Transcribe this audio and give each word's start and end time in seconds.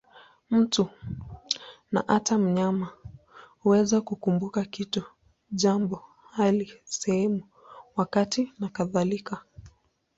Mtu, 0.49 0.89
na 1.91 2.03
hata 2.07 2.37
mnyama, 2.37 2.89
huweza 3.59 4.01
kukumbuka 4.01 4.65
kitu, 4.65 5.03
jambo, 5.51 6.03
hali, 6.31 6.73
sehemu, 6.83 7.43
wakati 7.95 8.53
nakadhalika. 8.59 9.41